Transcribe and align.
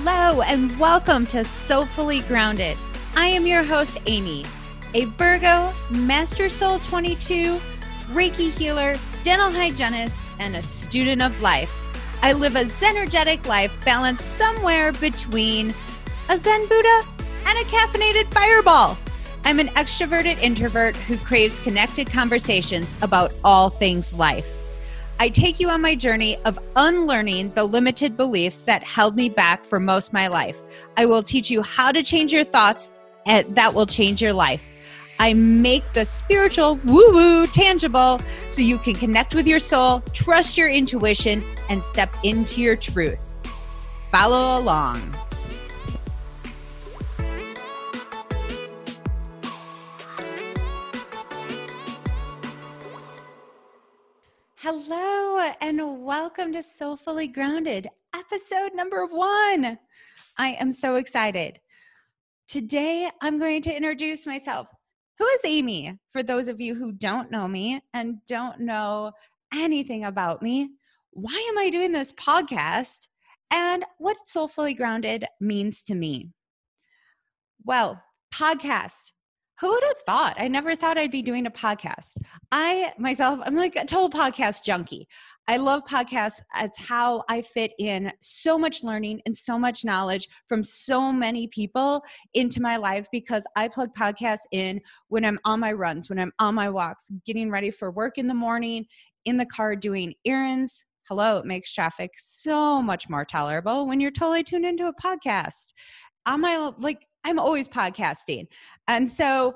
Hello, 0.00 0.42
and 0.42 0.78
welcome 0.78 1.26
to 1.26 1.42
Soulfully 1.42 2.20
Grounded. 2.28 2.78
I 3.16 3.26
am 3.26 3.48
your 3.48 3.64
host, 3.64 4.00
Amy, 4.06 4.44
a 4.94 5.06
Virgo, 5.06 5.72
Master 5.90 6.48
Soul 6.48 6.78
22, 6.78 7.58
Reiki 8.12 8.52
healer, 8.52 8.94
dental 9.24 9.50
hygienist, 9.50 10.16
and 10.38 10.54
a 10.54 10.62
student 10.62 11.20
of 11.20 11.42
life. 11.42 11.72
I 12.22 12.32
live 12.32 12.54
a 12.54 12.64
Zenergetic 12.64 13.44
life 13.46 13.76
balanced 13.84 14.38
somewhere 14.38 14.92
between 14.92 15.74
a 16.30 16.38
Zen 16.38 16.68
Buddha 16.68 17.02
and 17.46 17.58
a 17.58 17.64
caffeinated 17.64 18.30
fireball. 18.30 18.96
I'm 19.44 19.58
an 19.58 19.68
extroverted 19.68 20.40
introvert 20.40 20.94
who 20.94 21.16
craves 21.18 21.58
connected 21.58 22.08
conversations 22.08 22.94
about 23.02 23.32
all 23.42 23.68
things 23.68 24.14
life. 24.14 24.54
I 25.20 25.28
take 25.28 25.58
you 25.58 25.68
on 25.68 25.80
my 25.80 25.96
journey 25.96 26.36
of 26.44 26.60
unlearning 26.76 27.52
the 27.54 27.64
limited 27.64 28.16
beliefs 28.16 28.62
that 28.64 28.84
held 28.84 29.16
me 29.16 29.28
back 29.28 29.64
for 29.64 29.80
most 29.80 30.08
of 30.08 30.12
my 30.12 30.28
life. 30.28 30.62
I 30.96 31.06
will 31.06 31.24
teach 31.24 31.50
you 31.50 31.60
how 31.60 31.90
to 31.90 32.04
change 32.04 32.32
your 32.32 32.44
thoughts 32.44 32.92
and 33.26 33.56
that 33.56 33.74
will 33.74 33.86
change 33.86 34.22
your 34.22 34.32
life. 34.32 34.64
I 35.18 35.34
make 35.34 35.92
the 35.92 36.04
spiritual 36.04 36.76
woo 36.84 37.12
woo 37.12 37.46
tangible 37.48 38.20
so 38.48 38.62
you 38.62 38.78
can 38.78 38.94
connect 38.94 39.34
with 39.34 39.48
your 39.48 39.58
soul, 39.58 40.00
trust 40.12 40.56
your 40.56 40.68
intuition, 40.68 41.42
and 41.68 41.82
step 41.82 42.14
into 42.22 42.60
your 42.60 42.76
truth. 42.76 43.20
Follow 44.12 44.60
along. 44.60 45.16
And 55.68 56.02
welcome 56.02 56.50
to 56.50 56.62
Soulfully 56.62 57.26
Grounded, 57.26 57.90
episode 58.16 58.70
number 58.74 59.04
one. 59.04 59.78
I 60.38 60.52
am 60.52 60.72
so 60.72 60.94
excited. 60.94 61.60
Today, 62.48 63.10
I'm 63.20 63.38
going 63.38 63.60
to 63.60 63.76
introduce 63.76 64.26
myself. 64.26 64.70
Who 65.18 65.26
is 65.26 65.40
Amy? 65.44 65.98
For 66.08 66.22
those 66.22 66.48
of 66.48 66.58
you 66.58 66.74
who 66.74 66.92
don't 66.92 67.30
know 67.30 67.46
me 67.46 67.82
and 67.92 68.16
don't 68.26 68.60
know 68.60 69.12
anything 69.52 70.06
about 70.06 70.40
me, 70.40 70.70
why 71.10 71.46
am 71.50 71.58
I 71.58 71.68
doing 71.68 71.92
this 71.92 72.12
podcast? 72.12 73.06
And 73.50 73.84
what 73.98 74.26
Soulfully 74.26 74.72
Grounded 74.72 75.26
means 75.38 75.82
to 75.82 75.94
me? 75.94 76.30
Well, 77.66 78.02
podcast 78.34 79.12
who 79.60 79.68
would 79.68 79.82
have 79.82 80.02
thought? 80.06 80.34
I 80.38 80.46
never 80.48 80.76
thought 80.76 80.98
I'd 80.98 81.10
be 81.10 81.22
doing 81.22 81.46
a 81.46 81.50
podcast. 81.50 82.18
I 82.52 82.92
myself, 82.98 83.40
I'm 83.42 83.56
like 83.56 83.76
a 83.76 83.84
total 83.84 84.08
podcast 84.08 84.64
junkie. 84.64 85.08
I 85.48 85.56
love 85.56 85.82
podcasts. 85.84 86.40
It's 86.60 86.78
how 86.78 87.24
I 87.28 87.40
fit 87.40 87.72
in 87.78 88.12
so 88.20 88.58
much 88.58 88.84
learning 88.84 89.22
and 89.24 89.36
so 89.36 89.58
much 89.58 89.84
knowledge 89.84 90.28
from 90.46 90.62
so 90.62 91.10
many 91.10 91.48
people 91.48 92.02
into 92.34 92.60
my 92.60 92.76
life 92.76 93.06
because 93.10 93.44
I 93.56 93.68
plug 93.68 93.94
podcasts 93.94 94.46
in 94.52 94.80
when 95.08 95.24
I'm 95.24 95.38
on 95.44 95.58
my 95.58 95.72
runs, 95.72 96.10
when 96.10 96.18
I'm 96.18 96.32
on 96.38 96.54
my 96.54 96.68
walks, 96.68 97.10
getting 97.24 97.50
ready 97.50 97.70
for 97.70 97.90
work 97.90 98.18
in 98.18 98.28
the 98.28 98.34
morning, 98.34 98.84
in 99.24 99.38
the 99.38 99.46
car 99.46 99.74
doing 99.74 100.14
errands. 100.26 100.84
Hello, 101.08 101.38
it 101.38 101.46
makes 101.46 101.72
traffic 101.72 102.12
so 102.16 102.82
much 102.82 103.08
more 103.08 103.24
tolerable 103.24 103.86
when 103.86 104.00
you're 104.00 104.10
totally 104.10 104.44
tuned 104.44 104.66
into 104.66 104.86
a 104.86 104.94
podcast. 104.94 105.72
On 106.26 106.42
my 106.42 106.70
like 106.78 107.07
I'm 107.28 107.38
always 107.38 107.68
podcasting. 107.68 108.46
And 108.88 109.08
so 109.08 109.54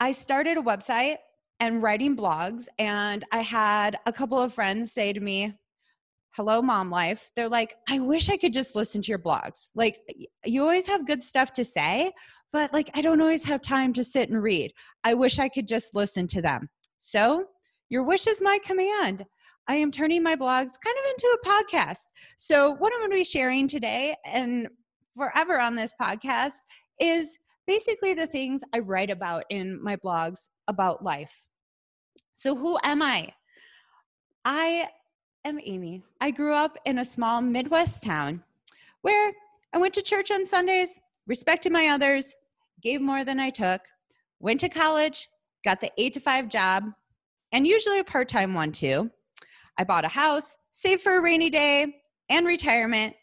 I 0.00 0.10
started 0.10 0.56
a 0.56 0.60
website 0.60 1.18
and 1.60 1.80
writing 1.80 2.16
blogs. 2.16 2.66
And 2.80 3.24
I 3.30 3.42
had 3.42 3.96
a 4.06 4.12
couple 4.12 4.38
of 4.38 4.52
friends 4.52 4.90
say 4.92 5.12
to 5.12 5.20
me, 5.20 5.54
Hello, 6.32 6.60
mom 6.60 6.90
life. 6.90 7.30
They're 7.36 7.48
like, 7.48 7.76
I 7.88 8.00
wish 8.00 8.28
I 8.28 8.36
could 8.36 8.52
just 8.52 8.74
listen 8.74 9.00
to 9.02 9.08
your 9.08 9.20
blogs. 9.20 9.68
Like, 9.76 10.00
you 10.44 10.62
always 10.62 10.84
have 10.88 11.06
good 11.06 11.22
stuff 11.22 11.52
to 11.52 11.64
say, 11.64 12.10
but 12.52 12.72
like, 12.72 12.90
I 12.92 13.02
don't 13.02 13.20
always 13.20 13.44
have 13.44 13.62
time 13.62 13.92
to 13.92 14.02
sit 14.02 14.30
and 14.30 14.42
read. 14.42 14.72
I 15.04 15.14
wish 15.14 15.38
I 15.38 15.48
could 15.48 15.68
just 15.68 15.94
listen 15.94 16.26
to 16.26 16.42
them. 16.42 16.68
So, 16.98 17.44
your 17.88 18.02
wish 18.02 18.26
is 18.26 18.42
my 18.42 18.58
command. 18.64 19.24
I 19.68 19.76
am 19.76 19.92
turning 19.92 20.24
my 20.24 20.34
blogs 20.34 20.72
kind 20.82 20.96
of 20.98 21.10
into 21.12 21.38
a 21.38 21.46
podcast. 21.48 22.00
So, 22.36 22.72
what 22.72 22.92
I'm 22.92 22.98
going 22.98 23.12
to 23.12 23.16
be 23.16 23.22
sharing 23.22 23.68
today, 23.68 24.16
and 24.24 24.66
forever 25.16 25.60
on 25.60 25.74
this 25.74 25.92
podcast 26.00 26.58
is 27.00 27.38
basically 27.66 28.14
the 28.14 28.26
things 28.26 28.62
I 28.74 28.80
write 28.80 29.10
about 29.10 29.44
in 29.50 29.82
my 29.82 29.96
blogs 29.96 30.48
about 30.68 31.04
life. 31.04 31.44
So, 32.34 32.54
who 32.54 32.78
am 32.82 33.02
I? 33.02 33.32
I 34.44 34.88
am 35.44 35.58
Amy. 35.64 36.02
I 36.20 36.30
grew 36.30 36.52
up 36.52 36.76
in 36.84 36.98
a 36.98 37.04
small 37.04 37.40
Midwest 37.40 38.02
town 38.02 38.42
where 39.02 39.32
I 39.72 39.78
went 39.78 39.94
to 39.94 40.02
church 40.02 40.30
on 40.30 40.46
Sundays, 40.46 41.00
respected 41.26 41.72
my 41.72 41.88
others, 41.88 42.34
gave 42.82 43.00
more 43.00 43.24
than 43.24 43.40
I 43.40 43.50
took, 43.50 43.80
went 44.40 44.60
to 44.60 44.68
college, 44.68 45.28
got 45.64 45.80
the 45.80 45.90
eight 45.96 46.14
to 46.14 46.20
five 46.20 46.48
job, 46.48 46.84
and 47.52 47.66
usually 47.66 47.98
a 47.98 48.04
part 48.04 48.28
time 48.28 48.54
one 48.54 48.72
too. 48.72 49.10
I 49.78 49.84
bought 49.84 50.04
a 50.04 50.08
house, 50.08 50.56
saved 50.72 51.02
for 51.02 51.16
a 51.16 51.22
rainy 51.22 51.50
day 51.50 51.96
and 52.28 52.46
retirement, 52.46 53.14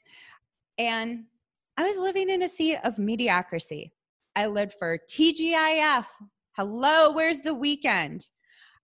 and 0.77 1.25
I 1.81 1.87
was 1.87 1.97
living 1.97 2.29
in 2.29 2.43
a 2.43 2.47
sea 2.47 2.75
of 2.75 2.99
mediocrity. 2.99 3.91
I 4.35 4.45
lived 4.45 4.73
for 4.73 4.99
TGIF. 5.09 6.05
Hello, 6.55 7.11
where's 7.11 7.39
the 7.39 7.55
weekend? 7.55 8.29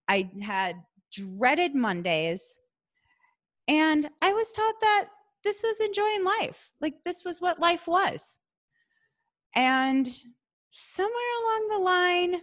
I 0.08 0.32
had 0.42 0.78
dreaded 1.14 1.76
Mondays. 1.76 2.60
And 3.68 4.10
I 4.24 4.34
was 4.34 4.52
taught 4.52 4.82
that 4.82 5.10
this 5.44 5.62
was 5.62 5.80
enjoying 5.80 6.24
life. 6.24 6.72
Like 6.82 6.96
this 7.06 7.24
was 7.24 7.40
what 7.40 7.60
life 7.60 7.88
was. 7.88 8.40
And 9.54 10.08
somewhere 10.72 11.14
along 11.44 11.68
the 11.70 11.84
line, 11.84 12.42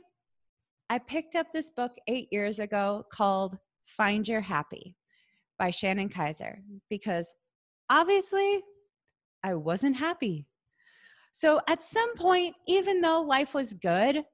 I 0.89 0.99
picked 1.01 1.35
up 1.35 1.49
this 1.53 1.71
book 1.71 1.97
eight 2.07 2.29
years 2.31 2.61
ago 2.61 3.05
called 3.11 3.59
Find 3.87 4.29
Your 4.29 4.41
Happy 4.41 4.95
by 5.59 5.71
Shannon 5.71 6.11
Kaiser 6.11 6.61
because 6.89 7.35
obviously 7.91 8.63
I 9.45 9.55
wasn't 9.55 9.97
happy. 9.97 10.47
So 11.33 11.61
at 11.69 11.83
some 11.83 12.17
point, 12.17 12.57
even 12.67 13.03
though 13.03 13.21
life 13.21 13.55
was 13.55 13.75
good, 13.75 14.25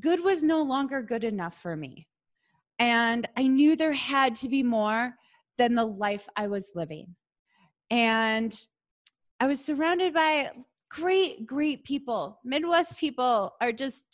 good 0.00 0.24
was 0.24 0.42
no 0.42 0.62
longer 0.62 1.02
good 1.02 1.24
enough 1.24 1.60
for 1.60 1.76
me. 1.76 2.06
And 2.78 3.28
I 3.36 3.46
knew 3.46 3.76
there 3.76 3.92
had 3.92 4.34
to 4.36 4.48
be 4.48 4.62
more 4.62 5.14
than 5.58 5.74
the 5.74 5.84
life 5.84 6.26
I 6.36 6.46
was 6.46 6.72
living. 6.74 7.14
And 7.90 8.58
I 9.38 9.46
was 9.46 9.62
surrounded 9.62 10.14
by 10.14 10.50
great, 10.88 11.44
great 11.44 11.84
people. 11.84 12.38
Midwest 12.42 12.96
people 12.96 13.54
are 13.60 13.72
just, 13.72 14.04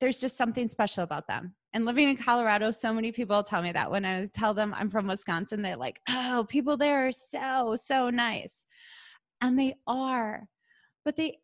there's 0.00 0.20
just 0.20 0.36
something 0.36 0.66
special 0.66 1.04
about 1.04 1.28
them. 1.28 1.54
And 1.74 1.84
living 1.84 2.08
in 2.08 2.16
Colorado, 2.16 2.70
so 2.70 2.92
many 2.92 3.12
people 3.12 3.42
tell 3.42 3.62
me 3.62 3.72
that 3.72 3.90
when 3.90 4.04
I 4.04 4.26
tell 4.26 4.54
them 4.54 4.74
I'm 4.74 4.90
from 4.90 5.06
Wisconsin, 5.06 5.62
they're 5.62 5.76
like, 5.76 6.00
oh, 6.08 6.46
people 6.48 6.76
there 6.76 7.06
are 7.06 7.12
so, 7.12 7.76
so 7.76 8.10
nice 8.10 8.66
and 9.44 9.58
they 9.58 9.74
are. 9.86 10.48
But 11.04 11.16
the 11.16 11.34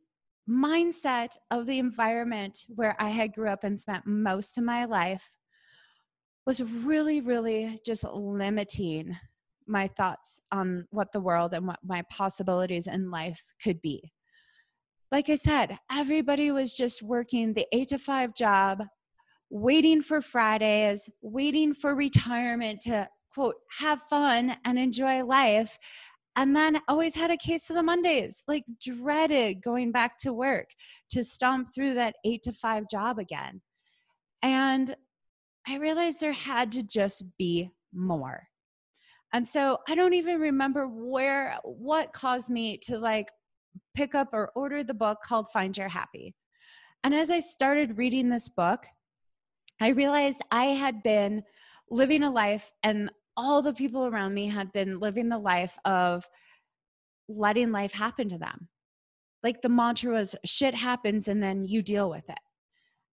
mindset 0.49 1.37
of 1.51 1.67
the 1.67 1.79
environment 1.79 2.65
where 2.75 2.97
i 2.99 3.09
had 3.09 3.33
grew 3.33 3.49
up 3.49 3.63
and 3.63 3.79
spent 3.79 4.05
most 4.05 4.59
of 4.59 4.65
my 4.65 4.85
life 4.85 5.31
was 6.45 6.61
really 6.61 7.21
really 7.21 7.81
just 7.87 8.03
limiting 8.03 9.17
my 9.69 9.87
thoughts 9.97 10.41
on 10.51 10.89
what 10.91 11.13
the 11.13 11.21
world 11.21 11.55
and 11.55 11.69
what 11.69 11.79
my 11.85 12.03
possibilities 12.11 12.89
in 12.89 13.13
life 13.13 13.41
could 13.63 13.81
be. 13.81 14.11
Like 15.13 15.29
i 15.29 15.37
said 15.37 15.79
everybody 15.93 16.51
was 16.51 16.73
just 16.75 17.03
working 17.03 17.53
the 17.53 17.67
8 17.73 17.89
to 17.89 17.99
5 17.99 18.35
job 18.35 18.83
waiting 19.51 20.01
for 20.01 20.21
fridays 20.21 21.09
waiting 21.23 21.75
for 21.75 21.95
retirement 21.95 22.81
to 22.83 23.09
quote 23.33 23.57
have 23.79 24.01
fun 24.09 24.57
and 24.65 24.79
enjoy 24.79 25.25
life 25.25 25.79
and 26.41 26.57
then 26.57 26.81
always 26.89 27.15
had 27.15 27.31
a 27.31 27.37
case 27.37 27.69
of 27.69 27.77
the 27.77 27.83
Mondays, 27.83 28.43
like 28.49 28.65
dreaded 28.83 29.61
going 29.63 29.93
back 29.93 30.17
to 30.21 30.33
work 30.33 30.71
to 31.11 31.23
stomp 31.23 31.69
through 31.75 31.93
that 31.93 32.17
eight 32.25 32.43
to 32.45 32.51
five 32.51 32.85
job 32.91 33.19
again. 33.19 33.61
And 34.41 34.97
I 35.69 35.77
realized 35.77 36.19
there 36.19 36.33
had 36.33 36.73
to 36.73 36.83
just 36.83 37.25
be 37.37 37.69
more. 37.93 38.49
And 39.35 39.47
so 39.47 39.81
I 39.87 39.95
don't 39.95 40.15
even 40.15 40.41
remember 40.41 40.89
where, 40.89 41.59
what 41.63 42.15
caused 42.15 42.49
me 42.49 42.79
to 42.85 42.99
like 42.99 43.29
pick 43.95 44.15
up 44.15 44.31
or 44.33 44.51
order 44.55 44.83
the 44.83 44.95
book 44.95 45.19
called 45.23 45.49
Find 45.53 45.77
Your 45.77 45.89
Happy. 45.89 46.35
And 47.05 47.15
as 47.15 47.31
I 47.31 47.41
started 47.41 47.99
reading 47.99 48.31
this 48.31 48.49
book, 48.49 48.87
I 49.79 49.89
realized 49.89 50.41
I 50.51 50.65
had 50.69 51.03
been 51.03 51.43
living 51.91 52.23
a 52.23 52.31
life 52.31 52.73
and 52.83 53.11
all 53.41 53.63
the 53.63 53.73
people 53.73 54.07
around 54.07 54.35
me 54.35 54.47
had 54.47 54.71
been 54.73 55.01
living 55.01 55.29
the 55.29 55.39
life 55.39 55.79
of 55.87 56.29
letting 57.29 57.73
life 57.73 57.93
happen 57.93 58.29
to 58.29 58.39
them. 58.39 58.69
Like 59.43 59.63
the 59.63 59.71
mantra 59.71 60.13
was 60.13 60.37
shit 60.45 60.75
happens 60.75 61.27
and 61.27 61.43
then 61.43 61.65
you 61.65 61.81
deal 61.83 62.11
with 62.11 62.29
it. 62.29 62.39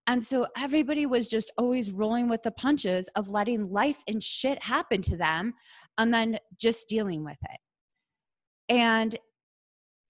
And 0.06 0.24
so 0.24 0.47
everybody 0.57 1.06
was 1.06 1.27
just 1.27 1.51
always 1.57 1.91
rolling 1.91 2.27
with 2.27 2.44
the 2.44 2.51
punches 2.51 3.07
of 3.15 3.29
letting 3.29 3.71
life 3.71 4.03
and 4.07 4.21
shit 4.21 4.62
happen 4.62 5.01
to 5.03 5.18
them 5.18 5.53
and 5.97 6.13
then 6.13 6.38
just 6.59 6.88
dealing 6.89 7.24
with 7.24 7.38
it. 7.44 7.59
And 8.69 9.18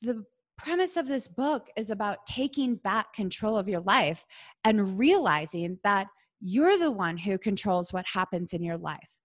the 0.02 0.24
premise 0.58 0.98
of 0.98 1.08
this 1.08 1.28
book 1.28 1.70
is 1.76 1.92
about 1.92 2.26
taking 2.28 2.76
back 2.76 3.14
control 3.14 3.58
of 3.58 3.70
your 3.70 3.82
life 3.82 4.26
and 4.64 4.98
realizing 4.98 5.78
that 5.84 6.08
you're 6.40 6.78
the 6.78 6.92
one 6.92 7.18
who 7.18 7.38
controls 7.38 7.94
what 7.94 8.06
happens 8.12 8.54
in 8.54 8.64
your 8.64 8.78
life, 8.78 9.17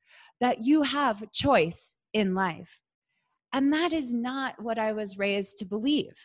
that 0.43 0.59
you 0.59 0.83
have 0.83 1.31
choice 1.33 1.97
in 2.13 2.35
life. 2.35 2.83
And 3.55 3.73
that 3.73 3.93
is 3.93 4.13
not 4.13 4.61
what 4.61 4.79
I 4.79 4.93
was 4.93 5.17
raised 5.17 5.59
to 5.59 5.65
believe. 5.65 6.17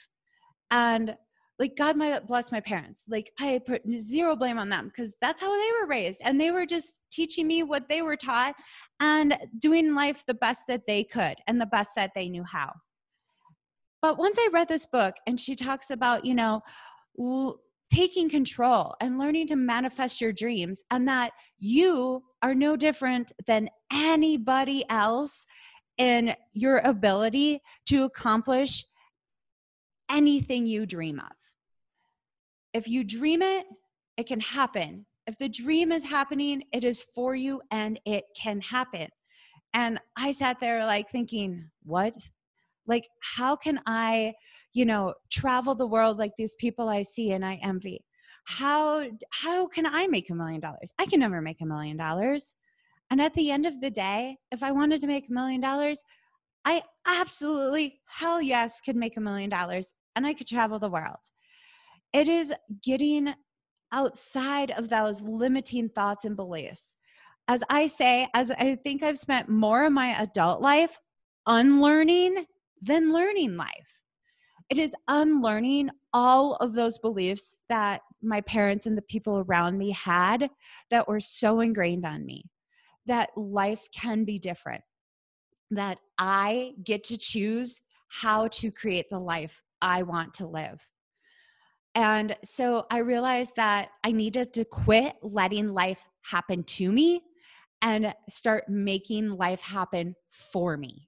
And 0.72 1.16
like 1.60 1.76
God 1.78 1.96
might 1.96 2.28
bless 2.28 2.52
my 2.52 2.60
parents. 2.60 3.06
Like 3.08 3.32
I 3.40 3.62
put 3.66 3.84
zero 4.00 4.36
blame 4.36 4.58
on 4.58 4.70
them 4.70 4.88
because 4.88 5.16
that's 5.22 5.42
how 5.42 5.54
they 5.54 5.72
were 5.80 5.88
raised. 5.88 6.20
And 6.24 6.42
they 6.42 6.52
were 6.52 6.66
just 6.66 7.00
teaching 7.12 7.46
me 7.48 7.62
what 7.62 7.88
they 7.88 8.02
were 8.02 8.18
taught 8.18 8.56
and 9.00 9.38
doing 9.60 9.94
life 9.94 10.24
the 10.26 10.34
best 10.34 10.64
that 10.68 10.88
they 10.88 11.04
could 11.04 11.36
and 11.48 11.62
the 11.62 11.68
best 11.68 11.92
that 11.96 12.12
they 12.16 12.28
knew 12.28 12.44
how. 12.44 12.72
But 14.02 14.18
once 14.18 14.38
I 14.40 14.50
read 14.52 14.68
this 14.68 14.88
book 14.88 15.16
and 15.28 15.40
she 15.40 15.56
talks 15.56 15.92
about, 15.92 16.26
you 16.26 16.34
know, 16.34 16.62
taking 17.92 18.30
control 18.30 18.96
and 19.00 19.18
learning 19.18 19.48
to 19.48 19.56
manifest 19.56 20.22
your 20.22 20.34
dreams, 20.34 20.84
and 20.92 21.08
that 21.08 21.32
you 21.60 22.24
are 22.42 22.56
no 22.56 22.76
different 22.76 23.32
than 23.46 23.70
anybody 23.92 24.84
else 24.90 25.46
in 25.98 26.36
your 26.54 26.78
ability 26.80 27.62
to 27.88 28.04
accomplish 28.04 28.86
anything 30.10 30.66
you 30.66 30.86
dream 30.86 31.20
of. 31.20 31.36
If 32.74 32.88
you 32.88 33.04
dream 33.04 33.42
it, 33.42 33.66
it 34.18 34.28
can 34.28 34.40
happen. 34.40 35.06
If 35.26 35.38
the 35.40 35.50
dream 35.50 35.92
is 35.92 36.04
happening, 36.04 36.64
it 36.72 36.84
is 36.84 37.02
for 37.02 37.36
you 37.36 37.62
and 37.72 38.00
it 38.06 38.26
can 38.40 38.62
happen. 38.62 39.08
And 39.74 40.00
I 40.16 40.32
sat 40.32 40.60
there 40.60 40.86
like 40.86 41.10
thinking, 41.10 41.70
what? 41.84 42.16
Like, 42.86 43.08
how 43.22 43.56
can 43.56 43.82
I, 43.86 44.34
you 44.78 44.86
know, 44.86 45.16
travel 45.32 45.74
the 45.74 45.88
world 45.88 46.20
like 46.20 46.34
these 46.38 46.54
people 46.60 46.88
I 46.88 47.02
see 47.02 47.32
and 47.32 47.44
I 47.44 47.60
envy? 47.64 48.06
How 48.46 49.06
how 49.32 49.68
can 49.68 49.86
I 49.86 50.08
make 50.08 50.30
a 50.30 50.36
million 50.36 50.62
dollars? 50.62 50.94
I 51.00 51.06
can 51.08 51.20
never 51.20 51.42
make 51.42 51.62
a 51.62 51.66
million 51.66 51.98
dollars. 51.98 52.54
And 53.10 53.20
at 53.20 53.34
the 53.34 53.50
end 53.52 53.66
of 53.66 53.82
the 53.82 53.90
day, 53.90 54.38
if 54.52 54.62
I 54.62 54.72
wanted 54.72 55.02
to 55.02 55.08
make 55.08 55.30
a 55.30 55.34
million 55.34 55.62
dollars, 55.62 56.04
I 56.64 56.84
absolutely 57.08 58.00
hell 58.06 58.42
yes 58.42 58.80
could 58.80 58.96
make 58.96 59.18
a 59.18 59.22
million 59.22 59.50
dollars 59.50 59.94
and 60.16 60.28
I 60.28 60.34
could 60.34 60.48
travel 60.48 60.78
the 60.78 60.90
world. 60.90 61.24
It 62.14 62.30
is 62.30 62.54
getting 62.84 63.34
outside 63.92 64.72
of 64.72 64.90
those 64.90 65.22
limiting 65.22 65.90
thoughts 65.90 66.26
and 66.26 66.36
beliefs. 66.36 66.98
As 67.48 67.64
I 67.70 67.88
say, 67.88 68.28
as 68.36 68.52
I 68.52 68.76
think 68.76 69.02
I've 69.02 69.18
spent 69.18 69.50
more 69.50 69.86
of 69.86 69.94
my 69.94 70.22
adult 70.22 70.62
life 70.62 71.00
unlearning 71.48 72.46
than 72.82 73.12
learning 73.12 73.56
life. 73.56 74.04
It 74.70 74.78
is 74.80 74.94
unlearning 75.08 75.90
all 76.14 76.56
of 76.56 76.74
those 76.74 76.98
beliefs 76.98 77.58
that 77.70 78.02
my 78.22 78.42
parents 78.42 78.86
and 78.86 78.98
the 78.98 79.04
people 79.04 79.40
around 79.40 79.78
me 79.78 79.92
had 79.92 80.50
that 80.90 81.08
were 81.08 81.20
so 81.20 81.62
ingrained 81.62 82.06
on 82.06 82.26
me 82.26 82.44
that 83.06 83.30
life 83.38 83.88
can 83.94 84.26
be 84.26 84.40
different, 84.40 84.84
that 85.72 86.00
I 86.18 86.74
get 86.84 87.06
to 87.06 87.18
choose 87.18 87.82
how 88.10 88.48
to 88.50 88.72
create 88.72 89.10
the 89.10 89.20
life 89.20 89.62
I 89.82 90.04
want 90.04 90.34
to 90.36 90.48
live. 90.48 90.86
And 91.96 92.36
so 92.44 92.86
I 92.92 93.00
realized 93.00 93.56
that 93.56 93.90
I 94.04 94.12
needed 94.12 94.54
to 94.54 94.66
quit 94.66 95.16
letting 95.22 95.74
life 95.74 96.06
happen 96.22 96.64
to 96.64 96.92
me 96.92 97.22
and 97.82 98.14
start 98.30 98.66
making 98.68 99.32
life 99.32 99.62
happen 99.62 100.16
for 100.30 100.78
me. 100.78 101.07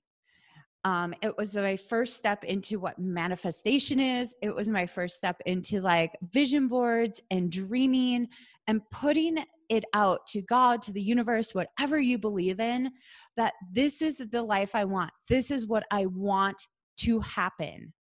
Um, 0.86 1.14
it 1.22 1.36
was 1.38 1.56
my 1.56 1.76
first 1.76 2.16
step 2.16 2.44
into 2.46 2.80
what 2.80 2.98
manifestation 2.98 4.00
is. 4.00 4.34
It 4.42 4.56
was 4.56 4.70
my 4.70 4.86
first 4.86 5.18
step 5.18 5.42
into 5.46 5.82
like 5.82 6.12
vision 6.32 6.68
boards 6.68 7.22
and 7.32 7.52
dreaming 7.52 8.28
and 8.68 8.82
putting 8.90 9.44
it 9.68 9.84
out 9.94 10.26
to 10.28 10.42
God, 10.42 10.82
to 10.84 10.94
the 10.94 11.02
universe, 11.02 11.54
whatever 11.54 12.00
you 12.00 12.18
believe 12.18 12.60
in, 12.60 12.92
that 13.36 13.54
this 13.72 14.02
is 14.02 14.18
the 14.32 14.42
life 14.42 14.74
I 14.74 14.86
want. 14.86 15.12
This 15.28 15.52
is 15.52 15.68
what 15.68 15.84
I 15.92 16.06
want 16.06 16.68
to 17.00 17.20
happen. 17.20 17.94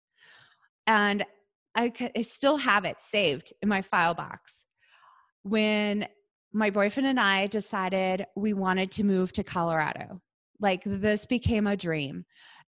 And 0.85 1.25
I, 1.75 1.91
I 2.15 2.21
still 2.21 2.57
have 2.57 2.85
it 2.85 3.01
saved 3.01 3.53
in 3.61 3.69
my 3.69 3.81
file 3.81 4.13
box. 4.13 4.65
When 5.43 6.07
my 6.53 6.69
boyfriend 6.69 7.07
and 7.07 7.19
I 7.19 7.47
decided 7.47 8.25
we 8.35 8.53
wanted 8.53 8.91
to 8.93 9.03
move 9.03 9.31
to 9.33 9.43
Colorado, 9.43 10.21
like 10.59 10.81
this 10.85 11.25
became 11.25 11.67
a 11.67 11.77
dream 11.77 12.25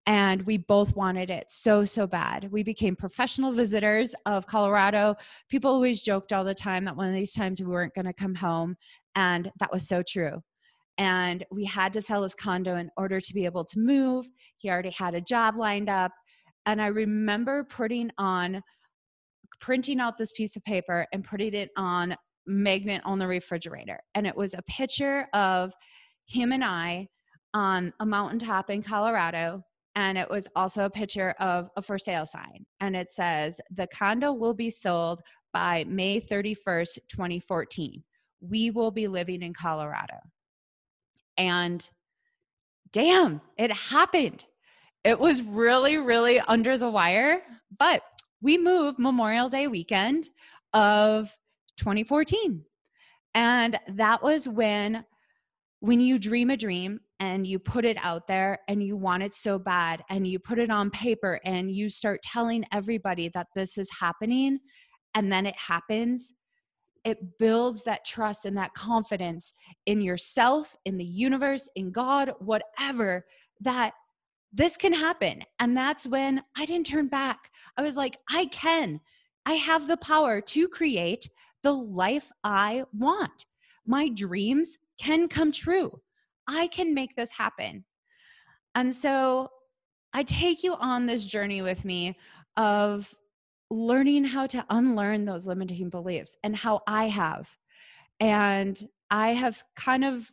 and 0.06 0.42
we 0.42 0.56
both 0.56 0.94
wanted 0.94 1.30
it 1.30 1.46
so 1.48 1.84
so 1.84 2.06
bad. 2.06 2.50
We 2.52 2.62
became 2.62 2.94
professional 2.94 3.52
visitors 3.52 4.14
of 4.24 4.46
colorado. 4.46 5.16
People 5.48 5.72
always 5.72 6.02
joked 6.02 6.32
all 6.32 6.44
the 6.44 6.54
time 6.54 6.84
that 6.84 6.96
one 6.96 7.08
of 7.08 7.14
these 7.14 7.32
times 7.32 7.60
we 7.60 7.66
weren't 7.66 7.94
going 7.94 8.06
to 8.06 8.12
come 8.12 8.34
home 8.34 8.76
and 9.16 9.50
that 9.58 9.72
was 9.72 9.88
so 9.88 10.02
true. 10.06 10.40
And 10.98 11.44
we 11.50 11.64
had 11.64 11.92
to 11.94 12.00
sell 12.00 12.22
his 12.22 12.34
condo 12.34 12.76
in 12.76 12.90
order 12.96 13.20
to 13.20 13.34
be 13.34 13.44
able 13.44 13.64
to 13.64 13.78
move. 13.78 14.26
He 14.58 14.70
already 14.70 14.90
had 14.90 15.14
a 15.14 15.20
job 15.20 15.56
lined 15.56 15.90
up. 15.90 16.12
And 16.64 16.80
i 16.80 16.86
remember 16.86 17.64
putting 17.64 18.10
on 18.18 18.62
printing 19.60 20.00
out 20.00 20.18
this 20.18 20.32
piece 20.32 20.56
of 20.56 20.64
paper 20.64 21.06
and 21.12 21.24
putting 21.24 21.54
it 21.54 21.70
on 21.76 22.16
magnet 22.46 23.02
on 23.04 23.18
the 23.18 23.26
refrigerator. 23.26 23.98
And 24.14 24.26
it 24.26 24.36
was 24.36 24.54
a 24.54 24.62
picture 24.62 25.26
of 25.34 25.72
him 26.26 26.52
and 26.52 26.64
I 26.64 27.08
on 27.54 27.92
a 28.00 28.06
mountaintop 28.06 28.70
in 28.70 28.82
Colorado. 28.82 29.62
And 29.96 30.18
it 30.18 30.28
was 30.28 30.46
also 30.54 30.84
a 30.84 30.90
picture 30.90 31.34
of 31.40 31.70
a 31.76 31.82
for 31.82 31.96
sale 31.96 32.26
sign. 32.26 32.66
And 32.80 32.94
it 32.94 33.10
says, 33.10 33.60
The 33.70 33.86
condo 33.88 34.32
will 34.32 34.52
be 34.54 34.68
sold 34.68 35.22
by 35.54 35.84
May 35.88 36.20
31st, 36.20 36.98
2014. 37.08 38.04
We 38.40 38.70
will 38.70 38.90
be 38.90 39.08
living 39.08 39.40
in 39.40 39.54
Colorado. 39.54 40.18
And 41.38 41.88
damn, 42.92 43.40
it 43.56 43.72
happened. 43.72 44.44
It 45.02 45.18
was 45.18 45.40
really, 45.40 45.96
really 45.96 46.40
under 46.40 46.76
the 46.76 46.90
wire, 46.90 47.42
but 47.78 48.02
we 48.42 48.58
moved 48.58 48.98
Memorial 48.98 49.48
Day 49.48 49.66
weekend 49.66 50.28
of 50.74 51.34
2014. 51.78 52.64
And 53.34 53.78
that 53.88 54.22
was 54.22 54.48
when 54.48 55.04
when 55.80 56.00
you 56.00 56.18
dream 56.18 56.50
a 56.50 56.56
dream 56.56 57.00
and 57.20 57.46
you 57.46 57.58
put 57.58 57.84
it 57.84 57.96
out 58.00 58.26
there 58.26 58.58
and 58.68 58.82
you 58.82 58.96
want 58.96 59.22
it 59.22 59.34
so 59.34 59.58
bad 59.58 60.02
and 60.10 60.26
you 60.26 60.38
put 60.38 60.58
it 60.58 60.70
on 60.70 60.90
paper 60.90 61.40
and 61.44 61.70
you 61.70 61.88
start 61.88 62.20
telling 62.22 62.64
everybody 62.72 63.30
that 63.34 63.46
this 63.54 63.78
is 63.78 63.88
happening 63.98 64.58
and 65.14 65.32
then 65.32 65.46
it 65.46 65.56
happens 65.56 66.34
it 67.04 67.38
builds 67.38 67.84
that 67.84 68.04
trust 68.04 68.44
and 68.44 68.56
that 68.56 68.74
confidence 68.74 69.52
in 69.86 70.00
yourself 70.00 70.74
in 70.84 70.96
the 70.96 71.04
universe 71.04 71.68
in 71.76 71.90
god 71.90 72.32
whatever 72.40 73.24
that 73.60 73.94
this 74.56 74.76
can 74.76 74.92
happen. 74.92 75.42
And 75.60 75.76
that's 75.76 76.06
when 76.06 76.42
I 76.56 76.64
didn't 76.64 76.86
turn 76.86 77.08
back. 77.08 77.50
I 77.76 77.82
was 77.82 77.96
like, 77.96 78.18
I 78.30 78.46
can. 78.46 79.00
I 79.44 79.54
have 79.54 79.86
the 79.86 79.98
power 79.98 80.40
to 80.40 80.68
create 80.68 81.28
the 81.62 81.72
life 81.72 82.32
I 82.42 82.84
want. 82.92 83.46
My 83.86 84.08
dreams 84.08 84.78
can 84.98 85.28
come 85.28 85.52
true. 85.52 86.00
I 86.48 86.68
can 86.68 86.94
make 86.94 87.16
this 87.16 87.32
happen. 87.32 87.84
And 88.74 88.94
so 88.94 89.50
I 90.12 90.22
take 90.22 90.62
you 90.62 90.74
on 90.74 91.06
this 91.06 91.26
journey 91.26 91.62
with 91.62 91.84
me 91.84 92.18
of 92.56 93.14
learning 93.70 94.24
how 94.24 94.46
to 94.46 94.64
unlearn 94.70 95.24
those 95.24 95.46
limiting 95.46 95.90
beliefs 95.90 96.36
and 96.42 96.54
how 96.54 96.82
I 96.86 97.08
have. 97.08 97.48
And 98.20 98.78
I 99.10 99.30
have 99.30 99.62
kind 99.76 100.04
of 100.04 100.30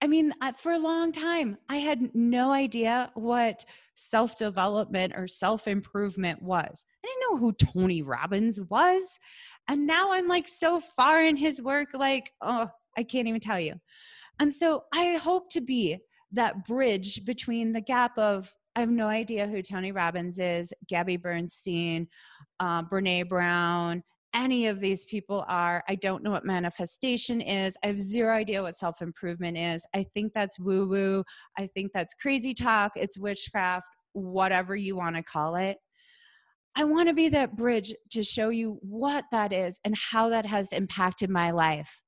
I 0.00 0.06
mean, 0.06 0.32
for 0.56 0.72
a 0.72 0.78
long 0.78 1.12
time, 1.12 1.58
I 1.68 1.78
had 1.78 2.14
no 2.14 2.52
idea 2.52 3.10
what 3.14 3.64
self 3.94 4.36
development 4.36 5.12
or 5.16 5.26
self 5.26 5.66
improvement 5.66 6.42
was. 6.42 6.84
I 7.04 7.08
didn't 7.08 7.32
know 7.32 7.38
who 7.38 7.52
Tony 7.52 8.02
Robbins 8.02 8.60
was. 8.60 9.18
And 9.68 9.86
now 9.86 10.12
I'm 10.12 10.28
like 10.28 10.48
so 10.48 10.80
far 10.80 11.22
in 11.22 11.36
his 11.36 11.62
work, 11.62 11.88
like, 11.94 12.32
oh, 12.40 12.68
I 12.96 13.02
can't 13.02 13.28
even 13.28 13.40
tell 13.40 13.60
you. 13.60 13.74
And 14.38 14.52
so 14.52 14.84
I 14.92 15.14
hope 15.16 15.50
to 15.50 15.60
be 15.60 15.98
that 16.32 16.66
bridge 16.66 17.24
between 17.24 17.72
the 17.72 17.80
gap 17.80 18.16
of 18.18 18.52
I 18.74 18.80
have 18.80 18.90
no 18.90 19.06
idea 19.06 19.46
who 19.46 19.62
Tony 19.62 19.92
Robbins 19.92 20.38
is, 20.38 20.72
Gabby 20.88 21.18
Bernstein, 21.18 22.08
uh, 22.58 22.82
Brene 22.84 23.28
Brown, 23.28 24.02
any 24.34 24.66
of 24.66 24.80
these 24.80 25.04
people 25.04 25.44
are. 25.48 25.84
I 25.88 25.94
don't 25.96 26.22
know 26.22 26.30
what 26.30 26.44
manifestation 26.44 27.40
is. 27.40 27.76
I 27.84 27.88
have 27.88 28.00
zero 28.00 28.34
idea 28.34 28.62
what 28.62 28.76
self 28.76 29.02
improvement 29.02 29.58
is. 29.58 29.86
I 29.94 30.06
think 30.14 30.32
that's 30.34 30.58
woo 30.58 30.88
woo. 30.88 31.24
I 31.58 31.68
think 31.74 31.92
that's 31.92 32.14
crazy 32.14 32.54
talk. 32.54 32.92
It's 32.96 33.18
witchcraft, 33.18 33.86
whatever 34.12 34.74
you 34.74 34.96
want 34.96 35.16
to 35.16 35.22
call 35.22 35.56
it. 35.56 35.76
I 36.74 36.84
want 36.84 37.08
to 37.08 37.14
be 37.14 37.28
that 37.28 37.56
bridge 37.56 37.94
to 38.12 38.22
show 38.22 38.48
you 38.48 38.78
what 38.80 39.24
that 39.30 39.52
is 39.52 39.78
and 39.84 39.94
how 39.94 40.30
that 40.30 40.46
has 40.46 40.72
impacted 40.72 41.28
my 41.28 41.50
life. 41.50 42.00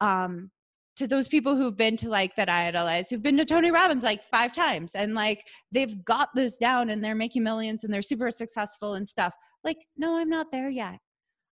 Um, 0.00 0.50
to 0.98 1.06
those 1.06 1.28
people 1.28 1.56
who've 1.56 1.76
been 1.76 1.96
to 1.96 2.08
like 2.08 2.34
that 2.36 2.48
I 2.48 2.66
idolize, 2.68 3.08
who've 3.08 3.22
been 3.22 3.36
to 3.36 3.44
Tony 3.44 3.70
Robbins 3.70 4.04
like 4.04 4.24
five 4.24 4.52
times 4.52 4.94
and 4.94 5.14
like 5.14 5.46
they've 5.70 6.04
got 6.04 6.30
this 6.34 6.56
down 6.56 6.90
and 6.90 7.02
they're 7.02 7.14
making 7.14 7.44
millions 7.44 7.84
and 7.84 7.92
they're 7.92 8.02
super 8.02 8.30
successful 8.30 8.94
and 8.94 9.08
stuff. 9.08 9.32
Like, 9.64 9.78
no, 9.96 10.16
I'm 10.16 10.28
not 10.28 10.50
there 10.50 10.68
yet. 10.68 10.98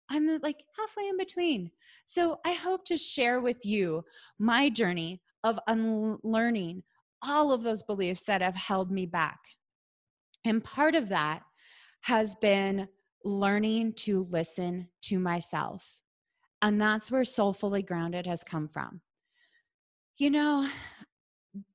I'm 0.09 0.27
like 0.41 0.57
halfway 0.77 1.07
in 1.07 1.17
between. 1.17 1.71
So 2.05 2.39
I 2.45 2.53
hope 2.53 2.85
to 2.85 2.97
share 2.97 3.41
with 3.41 3.65
you 3.65 4.03
my 4.37 4.69
journey 4.69 5.21
of 5.43 5.59
unlearning 5.67 6.83
all 7.23 7.51
of 7.51 7.63
those 7.63 7.83
beliefs 7.83 8.23
that 8.25 8.41
have 8.41 8.55
held 8.55 8.91
me 8.91 9.05
back. 9.05 9.39
And 10.45 10.63
part 10.63 10.95
of 10.95 11.09
that 11.09 11.41
has 12.01 12.35
been 12.35 12.87
learning 13.23 13.93
to 13.93 14.23
listen 14.23 14.87
to 15.03 15.19
myself. 15.19 15.97
And 16.61 16.79
that's 16.79 17.09
where 17.09 17.23
Soulfully 17.23 17.81
Grounded 17.83 18.27
has 18.27 18.43
come 18.43 18.67
from. 18.67 19.01
You 20.17 20.29
know, 20.29 20.67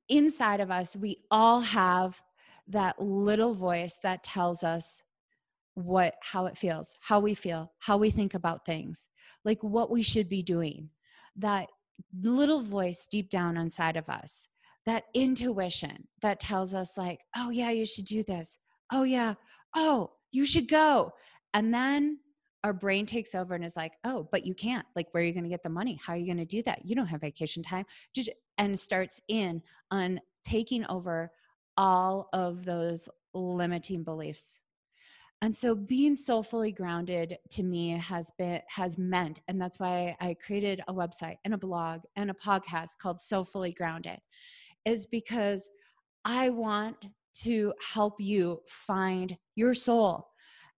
inside 0.09 0.61
of 0.61 0.71
us, 0.71 0.95
we 0.95 1.19
all 1.31 1.61
have 1.61 2.21
that 2.69 3.01
little 3.01 3.55
voice 3.55 3.99
that 4.03 4.25
tells 4.25 4.63
us 4.63 5.03
what 5.75 6.15
how 6.23 6.47
it 6.47 6.57
feels 6.57 6.95
how 7.01 7.21
we 7.21 7.35
feel 7.35 7.71
how 7.81 7.99
we 7.99 8.09
think 8.11 8.33
about 8.33 8.65
things 8.65 9.09
like 9.45 9.63
what 9.63 9.91
we 9.91 10.03
should 10.03 10.29
be 10.29 10.43
doing. 10.43 10.89
That 11.37 11.69
little 12.23 12.63
voice 12.63 13.07
deep 13.11 13.31
down 13.31 13.57
inside 13.59 13.97
of 13.97 14.09
us 14.09 14.49
that 14.87 15.05
intuition 15.15 16.09
that 16.23 16.41
tells 16.41 16.73
us 16.73 16.97
like 16.97 17.21
oh 17.37 17.51
yeah 17.51 17.71
you 17.71 17.85
should 17.85 18.07
do 18.07 18.23
this. 18.23 18.59
Oh 18.93 19.03
yeah. 19.03 19.35
Oh 19.75 20.13
you 20.33 20.47
should 20.47 20.69
go. 20.69 21.13
And 21.53 21.73
then 21.73 22.19
our 22.67 22.73
brain 22.73 23.07
takes 23.07 23.33
over 23.33 23.55
and 23.55 23.65
is 23.65 23.77
like 23.77 23.93
oh 24.03 24.29
but 24.33 24.45
you 24.45 24.53
can't 24.53 24.85
like 24.97 25.07
where 25.13 25.23
are 25.23 25.27
you 25.27 25.33
going 25.33 25.45
to 25.45 25.49
get 25.51 25.63
the 25.63 25.69
money? 25.69 26.01
How 26.05 26.15
are 26.15 26.17
you 26.17 26.27
going 26.27 26.37
to 26.39 26.45
do 26.45 26.63
that? 26.65 26.81
You 26.85 26.97
don't 26.97 27.07
have 27.07 27.21
vacation 27.21 27.63
time. 27.63 27.87
And 28.59 28.79
starts 28.79 29.21
in 29.29 29.63
on 29.93 30.19
taking 30.45 30.85
over 30.87 31.31
all 31.77 32.29
of 32.33 32.65
those 32.65 33.09
limiting 33.35 34.03
beliefs. 34.03 34.63
And 35.43 35.55
so 35.55 35.77
being 35.77 36.17
soulfully 36.17 36.73
grounded 36.73 37.37
to 37.51 37.63
me 37.63 37.91
has 37.91 38.33
been 38.37 38.63
has 38.69 38.99
meant 38.99 39.43
and 39.47 39.61
that's 39.61 39.79
why 39.79 40.17
i 40.21 40.35
created 40.45 40.81
a 40.89 40.95
website 40.95 41.37
and 41.45 41.55
a 41.55 41.59
blog 41.59 42.01
and 42.17 42.31
a 42.31 42.35
podcast 42.35 42.99
called 43.01 43.21
soulfully 43.21 43.73
grounded 43.73 44.19
is 44.87 45.07
because 45.07 45.69
i 46.25 46.49
want 46.49 47.09
to 47.43 47.75
help 47.93 48.15
you 48.19 48.63
find 48.67 49.37
your 49.57 49.75
soul 49.75 50.27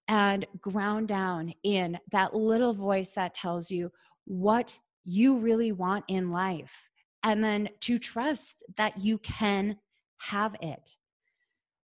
and 0.08 0.46
ground 0.60 1.08
down 1.08 1.52
in 1.62 1.98
that 2.10 2.34
little 2.34 2.72
voice 2.72 3.10
that 3.12 3.34
tells 3.34 3.70
you 3.70 3.92
what 4.24 4.78
you 5.04 5.38
really 5.38 5.72
want 5.72 6.04
in 6.08 6.30
life 6.30 6.88
and 7.22 7.42
then 7.42 7.68
to 7.80 7.98
trust 7.98 8.62
that 8.76 8.98
you 8.98 9.18
can 9.18 9.76
have 10.18 10.56
it. 10.60 10.96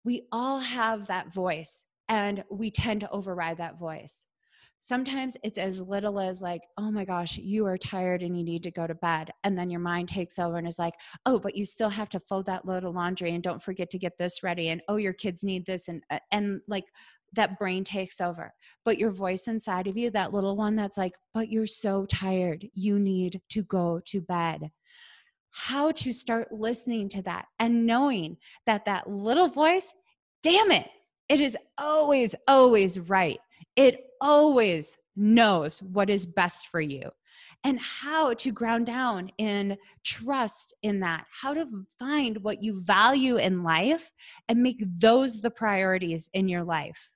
We 0.04 0.26
all 0.32 0.58
have 0.58 1.06
that 1.06 1.32
voice 1.32 1.86
and 2.08 2.44
we 2.50 2.70
tend 2.70 3.00
to 3.00 3.10
override 3.10 3.58
that 3.58 3.78
voice. 3.78 4.26
Sometimes 4.80 5.38
it's 5.42 5.58
as 5.58 5.80
little 5.80 6.20
as 6.20 6.42
like 6.42 6.60
oh 6.76 6.90
my 6.90 7.06
gosh 7.06 7.38
you 7.38 7.64
are 7.64 7.78
tired 7.78 8.22
and 8.22 8.36
you 8.36 8.44
need 8.44 8.62
to 8.64 8.70
go 8.70 8.86
to 8.86 8.94
bed 8.94 9.30
and 9.42 9.56
then 9.56 9.70
your 9.70 9.80
mind 9.80 10.10
takes 10.10 10.38
over 10.38 10.58
and 10.58 10.66
is 10.66 10.78
like 10.78 10.92
oh 11.24 11.38
but 11.38 11.56
you 11.56 11.64
still 11.64 11.88
have 11.88 12.10
to 12.10 12.20
fold 12.20 12.44
that 12.44 12.66
load 12.66 12.84
of 12.84 12.94
laundry 12.94 13.32
and 13.32 13.42
don't 13.42 13.62
forget 13.62 13.90
to 13.90 13.98
get 13.98 14.18
this 14.18 14.42
ready 14.42 14.68
and 14.68 14.82
oh 14.88 14.96
your 14.96 15.14
kids 15.14 15.42
need 15.42 15.64
this 15.64 15.88
and 15.88 16.02
uh, 16.10 16.18
and 16.32 16.60
like 16.68 16.84
that 17.34 17.58
brain 17.58 17.84
takes 17.84 18.20
over 18.20 18.52
but 18.84 18.98
your 18.98 19.10
voice 19.10 19.48
inside 19.48 19.86
of 19.86 19.96
you 19.96 20.10
that 20.10 20.32
little 20.32 20.56
one 20.56 20.76
that's 20.76 20.98
like 20.98 21.14
but 21.32 21.48
you're 21.48 21.66
so 21.66 22.04
tired 22.06 22.66
you 22.74 22.98
need 22.98 23.40
to 23.48 23.62
go 23.62 24.00
to 24.04 24.20
bed 24.20 24.70
how 25.50 25.92
to 25.92 26.12
start 26.12 26.50
listening 26.50 27.08
to 27.08 27.22
that 27.22 27.46
and 27.58 27.86
knowing 27.86 28.36
that 28.66 28.84
that 28.84 29.08
little 29.08 29.48
voice 29.48 29.92
damn 30.42 30.70
it 30.70 30.88
it 31.28 31.40
is 31.40 31.56
always, 31.78 32.34
always 32.48 33.00
right. 33.00 33.40
It 33.76 34.10
always 34.20 34.96
knows 35.16 35.80
what 35.80 36.10
is 36.10 36.26
best 36.26 36.68
for 36.68 36.80
you 36.80 37.10
and 37.64 37.80
how 37.80 38.34
to 38.34 38.52
ground 38.52 38.86
down 38.86 39.30
in 39.38 39.76
trust 40.04 40.74
in 40.82 41.00
that, 41.00 41.24
how 41.30 41.54
to 41.54 41.66
find 41.98 42.36
what 42.38 42.62
you 42.62 42.80
value 42.82 43.36
in 43.38 43.62
life 43.62 44.12
and 44.48 44.62
make 44.62 44.84
those 44.98 45.40
the 45.40 45.50
priorities 45.50 46.28
in 46.34 46.48
your 46.48 46.64
life. 46.64 47.10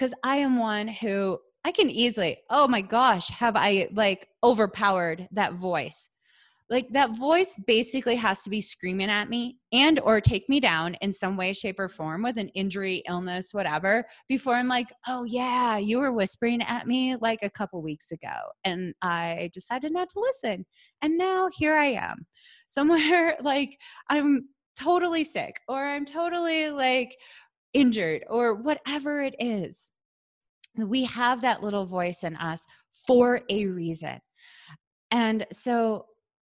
Because 0.00 0.14
I 0.24 0.36
am 0.36 0.58
one 0.58 0.88
who 0.88 1.38
I 1.62 1.72
can 1.72 1.90
easily, 1.90 2.38
oh 2.48 2.66
my 2.66 2.80
gosh, 2.80 3.28
have 3.28 3.54
I 3.54 3.86
like 3.92 4.26
overpowered 4.42 5.28
that 5.32 5.52
voice? 5.52 6.08
like 6.70 6.88
that 6.92 7.16
voice 7.16 7.56
basically 7.66 8.14
has 8.14 8.44
to 8.44 8.48
be 8.48 8.60
screaming 8.60 9.10
at 9.10 9.28
me 9.28 9.58
and 9.72 9.98
or 9.98 10.20
take 10.20 10.48
me 10.48 10.60
down 10.60 10.94
in 11.00 11.12
some 11.12 11.36
way 11.36 11.52
shape 11.52 11.80
or 11.80 11.88
form 11.88 12.22
with 12.22 12.38
an 12.38 12.48
injury 12.50 13.02
illness 13.08 13.52
whatever 13.52 14.04
before 14.28 14.54
i'm 14.54 14.68
like 14.68 14.86
oh 15.08 15.24
yeah 15.24 15.78
you 15.78 15.98
were 15.98 16.12
whispering 16.12 16.62
at 16.62 16.86
me 16.86 17.16
like 17.16 17.40
a 17.42 17.50
couple 17.50 17.82
weeks 17.82 18.12
ago 18.12 18.36
and 18.62 18.94
i 19.02 19.50
decided 19.52 19.92
not 19.92 20.08
to 20.08 20.20
listen 20.20 20.64
and 21.02 21.18
now 21.18 21.48
here 21.52 21.74
i 21.74 21.86
am 21.86 22.24
somewhere 22.68 23.36
like 23.42 23.76
i'm 24.08 24.48
totally 24.78 25.24
sick 25.24 25.60
or 25.66 25.84
i'm 25.84 26.06
totally 26.06 26.70
like 26.70 27.16
injured 27.72 28.24
or 28.28 28.54
whatever 28.54 29.20
it 29.22 29.34
is 29.38 29.92
we 30.76 31.04
have 31.04 31.40
that 31.42 31.62
little 31.62 31.84
voice 31.84 32.22
in 32.24 32.36
us 32.36 32.64
for 33.06 33.42
a 33.48 33.66
reason 33.66 34.20
and 35.10 35.46
so 35.52 36.06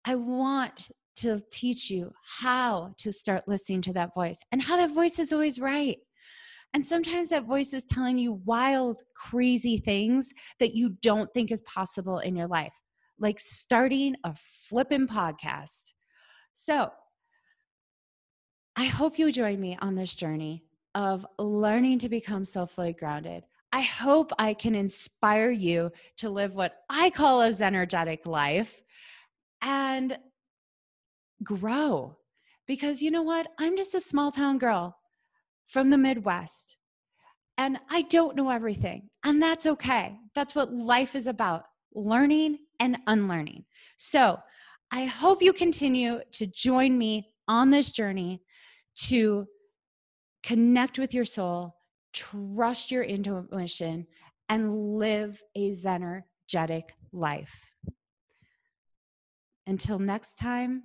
I 0.04 0.14
want 0.14 0.90
to 1.16 1.42
teach 1.50 1.90
you 1.90 2.12
how 2.40 2.94
to 2.98 3.12
start 3.12 3.48
listening 3.48 3.82
to 3.82 3.92
that 3.92 4.14
voice 4.14 4.40
and 4.52 4.62
how 4.62 4.76
that 4.76 4.94
voice 4.94 5.18
is 5.18 5.32
always 5.32 5.60
right. 5.60 5.98
And 6.74 6.84
sometimes 6.84 7.30
that 7.30 7.44
voice 7.44 7.72
is 7.72 7.84
telling 7.84 8.18
you 8.18 8.40
wild, 8.44 9.02
crazy 9.16 9.78
things 9.78 10.32
that 10.60 10.74
you 10.74 10.90
don't 11.02 11.32
think 11.34 11.50
is 11.50 11.62
possible 11.62 12.18
in 12.18 12.36
your 12.36 12.46
life, 12.46 12.74
like 13.18 13.40
starting 13.40 14.14
a 14.24 14.34
flipping 14.34 15.06
podcast. 15.06 15.92
So, 16.54 16.90
I 18.76 18.84
hope 18.84 19.18
you 19.18 19.32
join 19.32 19.60
me 19.60 19.76
on 19.80 19.96
this 19.96 20.14
journey 20.14 20.62
of 20.94 21.26
learning 21.38 21.98
to 22.00 22.08
become 22.08 22.44
soulfully 22.44 22.92
grounded. 22.92 23.44
I 23.72 23.82
hope 23.82 24.32
I 24.38 24.54
can 24.54 24.74
inspire 24.74 25.50
you 25.50 25.90
to 26.18 26.30
live 26.30 26.54
what 26.54 26.76
I 26.88 27.10
call 27.10 27.42
a 27.42 27.50
Zenergetic 27.50 28.26
life 28.26 28.80
and 29.60 30.18
grow. 31.42 32.16
Because 32.66 33.02
you 33.02 33.10
know 33.10 33.22
what? 33.22 33.48
I'm 33.58 33.76
just 33.76 33.94
a 33.94 34.00
small 34.00 34.32
town 34.32 34.58
girl 34.58 34.96
from 35.66 35.90
the 35.90 35.98
Midwest. 35.98 36.78
And 37.56 37.78
I 37.90 38.02
don't 38.02 38.36
know 38.36 38.50
everything. 38.50 39.10
And 39.24 39.42
that's 39.42 39.66
okay. 39.66 40.16
That's 40.34 40.54
what 40.54 40.72
life 40.72 41.14
is 41.14 41.26
about 41.26 41.64
learning 41.94 42.58
and 42.78 42.98
unlearning. 43.06 43.64
So 43.96 44.38
I 44.90 45.06
hope 45.06 45.42
you 45.42 45.52
continue 45.52 46.20
to 46.32 46.46
join 46.46 46.96
me 46.96 47.34
on 47.48 47.70
this 47.70 47.90
journey 47.90 48.42
to 49.06 49.46
connect 50.42 50.98
with 50.98 51.14
your 51.14 51.24
soul, 51.24 51.76
trust 52.12 52.90
your 52.90 53.02
intuition, 53.02 54.06
and 54.48 54.98
live 54.98 55.42
a 55.54 55.72
Zenergetic 55.72 56.90
life. 57.12 57.70
Until 59.66 59.98
next 59.98 60.38
time, 60.38 60.82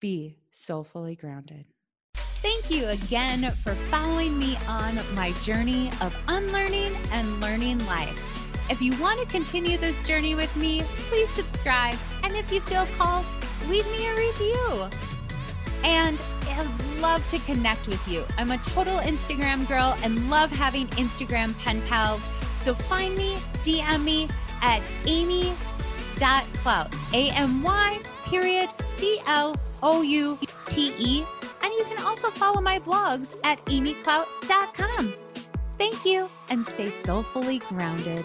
be 0.00 0.38
soulfully 0.52 1.16
grounded. 1.16 1.66
Thank 2.14 2.70
you 2.70 2.86
again 2.86 3.50
for 3.50 3.74
following 3.74 4.38
me 4.38 4.56
on 4.68 5.00
my 5.16 5.32
journey 5.42 5.90
of 6.00 6.16
unlearning 6.28 6.96
and 7.10 7.40
learning 7.40 7.84
life. 7.86 8.16
If 8.70 8.80
you 8.80 8.96
want 9.00 9.18
to 9.20 9.26
continue 9.26 9.76
this 9.76 9.98
journey 10.06 10.36
with 10.36 10.54
me, 10.54 10.82
please 11.08 11.28
subscribe. 11.30 11.98
And 12.22 12.36
if 12.36 12.52
you 12.52 12.60
feel 12.60 12.86
called, 12.96 13.26
leave 13.66 13.86
me 13.86 14.06
a 14.06 14.14
review. 14.14 14.88
And 15.82 16.20
I'd 16.58 17.00
love 17.00 17.26
to 17.28 17.38
connect 17.40 17.86
with 17.86 18.06
you. 18.08 18.24
I'm 18.36 18.50
a 18.50 18.58
total 18.58 18.98
Instagram 18.98 19.66
girl 19.68 19.96
and 20.02 20.28
love 20.28 20.50
having 20.50 20.88
Instagram 20.88 21.56
pen 21.60 21.80
pals. 21.82 22.26
So 22.58 22.74
find 22.74 23.16
me, 23.16 23.36
DM 23.62 24.02
me 24.02 24.28
at 24.60 24.82
Amy 25.06 25.54
dot 26.16 26.44
cloute. 26.54 26.92
A 27.14 27.30
M 27.30 27.62
Y 27.62 28.00
period 28.24 28.68
C 28.84 29.20
L 29.26 29.56
O 29.84 30.02
U 30.02 30.36
T 30.66 30.92
E. 30.98 31.24
And 31.62 31.72
you 31.74 31.84
can 31.84 32.04
also 32.04 32.28
follow 32.30 32.60
my 32.60 32.80
blogs 32.80 33.36
at 33.44 33.64
amycloute.com. 33.66 35.14
Thank 35.78 36.04
you 36.04 36.28
and 36.50 36.66
stay 36.66 36.90
soulfully 36.90 37.60
grounded. 37.68 38.24